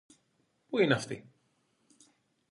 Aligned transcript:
Πού 0.69 0.79
είναι 0.79 0.93
αυτή; 0.93 1.27